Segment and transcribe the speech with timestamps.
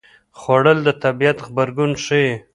[0.39, 2.31] خوړل د طبیعت غبرګون ښيي